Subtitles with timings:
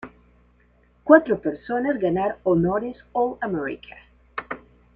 [1.03, 3.95] Cuatro personas ganar honores All-America.